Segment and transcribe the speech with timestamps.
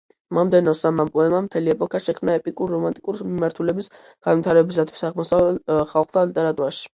[0.35, 3.91] მომდევნო სამმა პოემამ მთელი ეპოქა შექმნა ეპიკურ–რომანტიკული მიმართულების
[4.29, 5.61] განვითარებისათვის აღმოსავლელ
[5.93, 6.83] ხალხთა ლიტერატურაში.